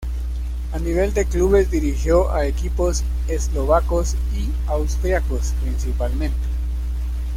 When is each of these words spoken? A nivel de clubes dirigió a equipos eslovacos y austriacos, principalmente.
A 0.73 0.79
nivel 0.79 1.13
de 1.13 1.25
clubes 1.27 1.69
dirigió 1.69 2.31
a 2.31 2.47
equipos 2.47 3.03
eslovacos 3.27 4.15
y 4.35 4.49
austriacos, 4.67 5.53
principalmente. 5.61 6.37